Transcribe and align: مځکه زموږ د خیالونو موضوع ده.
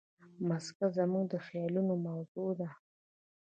مځکه 0.47 0.85
زموږ 0.97 1.25
د 1.33 1.33
خیالونو 1.45 1.93
موضوع 2.07 2.49
ده. 2.59 2.69